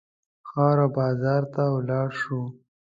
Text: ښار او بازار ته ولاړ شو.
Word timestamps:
ښار 0.49 0.77
او 0.83 0.89
بازار 0.97 1.43
ته 1.53 1.63
ولاړ 1.75 2.07
شو. 2.21 2.41